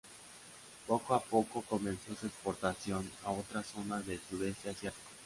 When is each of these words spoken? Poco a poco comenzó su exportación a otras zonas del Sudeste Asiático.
Poco 0.87 1.13
a 1.13 1.19
poco 1.21 1.61
comenzó 1.61 2.15
su 2.15 2.25
exportación 2.25 3.07
a 3.23 3.29
otras 3.29 3.67
zonas 3.67 4.03
del 4.07 4.19
Sudeste 4.27 4.71
Asiático. 4.71 4.99